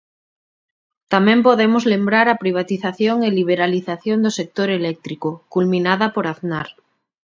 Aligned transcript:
Tamén 1.13 1.39
podemos 1.47 1.83
lembrar 1.93 2.25
a 2.29 2.39
privatización 2.43 3.17
e 3.27 3.29
liberalización 3.39 4.17
do 4.25 4.31
sector 4.39 4.67
eléctrico, 4.79 5.29
culminada 5.53 6.05
por 6.15 6.25
Aznar. 6.33 6.67